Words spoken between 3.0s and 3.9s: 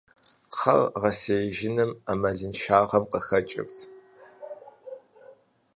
къыхэкӀырт.